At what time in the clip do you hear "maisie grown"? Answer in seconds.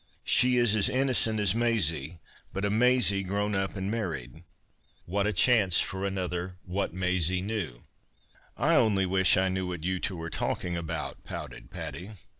2.71-3.53